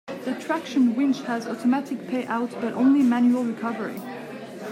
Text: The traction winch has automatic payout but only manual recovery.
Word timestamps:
The 0.25 0.33
traction 0.43 0.95
winch 0.95 1.21
has 1.27 1.45
automatic 1.45 1.99
payout 2.07 2.59
but 2.59 2.73
only 2.73 3.03
manual 3.03 3.43
recovery. 3.43 4.01